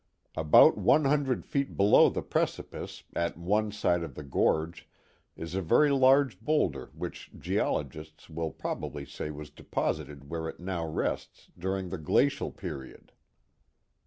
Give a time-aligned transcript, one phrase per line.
[0.35, 4.89] About one hundred feet below the precipice, at one side of the gorge,
[5.37, 10.87] is a very large boulder which geologists will probably say was deposited where it now
[10.87, 13.11] rests during the glacial period.